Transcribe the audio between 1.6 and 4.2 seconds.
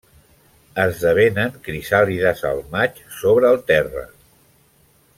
crisàlides al maig sobre el terra.